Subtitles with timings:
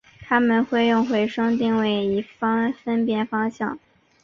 [0.27, 3.77] 它们会用回声定位以分辨方向。